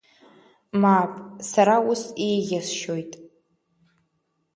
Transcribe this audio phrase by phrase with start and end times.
[0.81, 1.13] Маап,
[1.49, 3.11] сара ус еиӷьасшьоит!